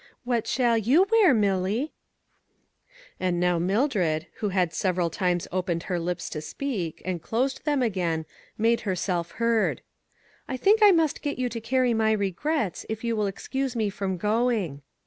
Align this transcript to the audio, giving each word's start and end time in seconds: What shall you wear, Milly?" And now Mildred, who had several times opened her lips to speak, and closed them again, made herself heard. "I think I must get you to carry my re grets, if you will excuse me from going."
What 0.23 0.47
shall 0.47 0.79
you 0.79 1.05
wear, 1.11 1.31
Milly?" 1.31 1.93
And 3.19 3.39
now 3.39 3.59
Mildred, 3.59 4.25
who 4.37 4.49
had 4.49 4.73
several 4.73 5.11
times 5.11 5.47
opened 5.51 5.83
her 5.83 5.99
lips 5.99 6.27
to 6.31 6.41
speak, 6.41 7.03
and 7.05 7.21
closed 7.21 7.65
them 7.65 7.83
again, 7.83 8.25
made 8.57 8.81
herself 8.81 9.33
heard. 9.33 9.83
"I 10.47 10.57
think 10.57 10.79
I 10.81 10.89
must 10.89 11.21
get 11.21 11.37
you 11.37 11.49
to 11.49 11.61
carry 11.61 11.93
my 11.93 12.13
re 12.13 12.31
grets, 12.33 12.83
if 12.89 13.03
you 13.03 13.15
will 13.15 13.27
excuse 13.27 13.75
me 13.75 13.91
from 13.91 14.17
going." 14.17 14.81